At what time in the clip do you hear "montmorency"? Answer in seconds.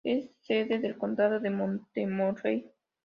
1.51-2.71